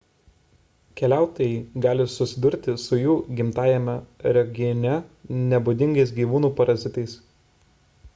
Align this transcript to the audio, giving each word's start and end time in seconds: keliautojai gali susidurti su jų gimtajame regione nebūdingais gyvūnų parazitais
keliautojai 0.99 1.57
gali 1.85 2.07
susidurti 2.13 2.73
su 2.83 2.99
jų 3.01 3.17
gimtajame 3.39 3.95
regione 4.39 4.95
nebūdingais 5.51 6.15
gyvūnų 6.21 6.51
parazitais 6.61 7.15